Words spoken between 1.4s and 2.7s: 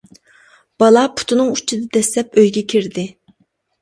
ئۇچىدا دەسسەپ ئۆيگە